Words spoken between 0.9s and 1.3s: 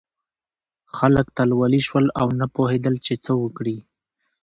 خلک